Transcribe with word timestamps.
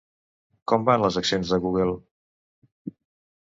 Com 0.71 0.87
van 0.87 1.03
les 1.05 1.19
accions 1.21 1.51
de 1.51 1.59
Google? 1.67 1.93